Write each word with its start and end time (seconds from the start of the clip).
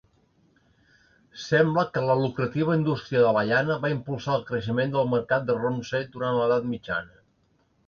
Sembla 1.43 1.83
que 1.97 2.03
la 2.05 2.15
lucrativa 2.21 2.77
indústria 2.79 3.21
de 3.27 3.35
la 3.37 3.45
llana 3.51 3.77
va 3.85 3.93
impulsar 3.97 4.39
el 4.41 4.47
creixement 4.49 4.97
del 4.99 5.15
mercat 5.15 5.49
de 5.53 5.59
Romsey 5.61 6.11
durant 6.19 6.41
l'Edat 6.43 6.69
Mitjana. 6.75 7.25